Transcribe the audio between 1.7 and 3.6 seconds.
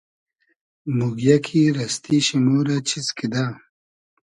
رئستی شی مۉ رۂ چیز کیدۂ